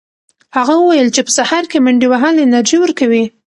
هغه 0.57 0.73
وویل 0.77 1.07
چې 1.15 1.21
په 1.25 1.31
سهار 1.37 1.63
کې 1.71 1.77
منډې 1.85 2.07
وهل 2.09 2.35
انرژي 2.45 2.77
ورکوي. 2.81 3.23